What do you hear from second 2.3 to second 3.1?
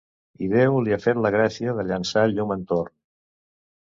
llum entorn.